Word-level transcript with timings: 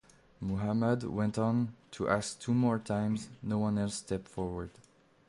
Muhammad 0.39 1.03
went 1.03 1.37
on 1.37 1.75
to 1.91 2.09
ask 2.09 2.39
two 2.39 2.55
more 2.55 2.79
times, 2.79 3.29
no 3.43 3.59
one 3.59 3.77
else 3.77 3.93
step 3.97 4.27
forward. 4.27 4.71